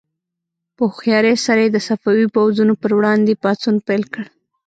په 0.75 0.83
هوښیارۍ 0.91 1.35
سره 1.45 1.61
یې 1.65 1.69
د 1.73 1.77
صفوي 1.87 2.25
پوځونو 2.35 2.73
پر 2.81 2.91
وړاندې 2.97 3.39
پاڅون 3.43 3.75
پیل 3.87 4.03
کړ. 4.13 4.25